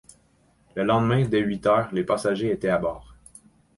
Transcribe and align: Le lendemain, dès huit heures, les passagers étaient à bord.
Le 0.73 0.83
lendemain, 0.83 1.27
dès 1.27 1.41
huit 1.41 1.63
heures, 1.67 1.93
les 1.93 2.03
passagers 2.03 2.49
étaient 2.51 2.69
à 2.69 2.79
bord. 2.79 3.13